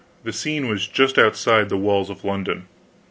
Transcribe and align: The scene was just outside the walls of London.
The 0.23 0.33
scene 0.33 0.67
was 0.67 0.87
just 0.87 1.19
outside 1.19 1.69
the 1.69 1.77
walls 1.77 2.09
of 2.09 2.23
London. 2.25 2.65